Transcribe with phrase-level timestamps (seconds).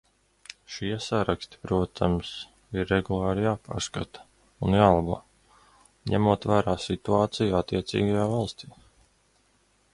[0.75, 2.31] Šie saraksti, protams,
[2.79, 4.25] ir regulāri jāpārskata
[4.69, 5.19] un jālabo,
[6.15, 8.75] ņemot vērā situāciju attiecīgajā valstī.